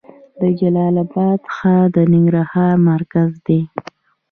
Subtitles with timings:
[0.39, 3.59] د جلال اباد ښار د ننګرهار مرکز دی